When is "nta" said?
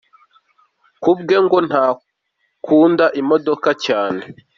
1.67-1.85